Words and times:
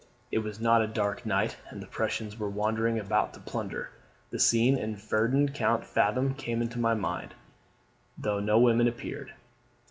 It 0.31 0.39
was 0.39 0.59
not 0.59 0.81
a 0.81 0.87
dark 0.87 1.27
night, 1.27 1.57
and 1.69 1.79
the 1.79 1.85
Prussians 1.85 2.39
were 2.39 2.49
wandering 2.49 2.97
about 2.97 3.35
to 3.35 3.39
plunder; 3.39 3.91
the 4.31 4.39
scene 4.39 4.75
in 4.75 4.95
Ferdinand 4.95 5.53
Count 5.53 5.85
Fathom 5.85 6.33
came 6.33 6.59
into 6.63 6.79
my 6.79 6.95
mind, 6.95 7.35
though 8.17 8.39
no 8.39 8.57
women 8.57 8.87
appeared. 8.87 9.33